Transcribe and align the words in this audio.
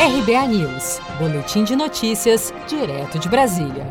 RBA 0.00 0.48
News, 0.48 0.98
Boletim 1.18 1.62
de 1.62 1.76
Notícias, 1.76 2.54
direto 2.66 3.18
de 3.18 3.28
Brasília. 3.28 3.86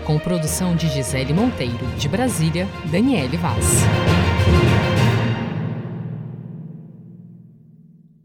Com 0.05 0.17
produção 0.17 0.75
de 0.75 0.89
Gisele 0.89 1.33
Monteiro, 1.33 1.85
de 1.97 2.09
Brasília, 2.09 2.67
Daniele 2.85 3.37
Vaz. 3.37 3.83